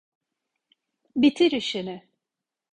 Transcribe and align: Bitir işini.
Bitir 1.15 1.51
işini. 1.51 2.09